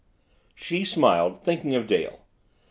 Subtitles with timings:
[0.55, 2.25] She smiled, thinking of Dale.